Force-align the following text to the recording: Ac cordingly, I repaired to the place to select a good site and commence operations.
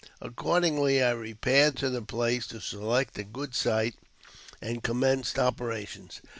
Ac 0.19 0.33
cordingly, 0.33 0.99
I 0.99 1.11
repaired 1.11 1.75
to 1.77 1.91
the 1.91 2.01
place 2.01 2.47
to 2.47 2.59
select 2.59 3.19
a 3.19 3.23
good 3.23 3.53
site 3.53 3.97
and 4.59 4.81
commence 4.81 5.37
operations. 5.37 6.21